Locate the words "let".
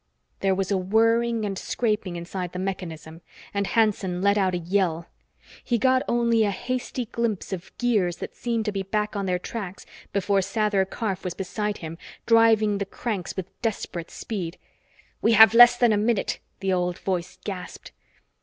4.23-4.35